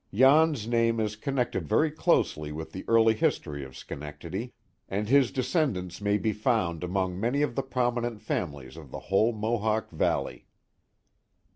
[0.11, 4.55] Jan's name is connected very closely with the early history of Schenectady,
[4.89, 9.31] and his descendants may be found among many of the prominent families of the whole
[9.31, 10.47] Mohawk Valley.